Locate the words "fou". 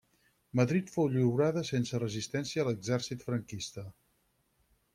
0.93-1.09